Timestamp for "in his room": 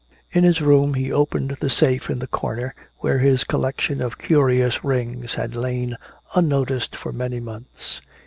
0.31-0.95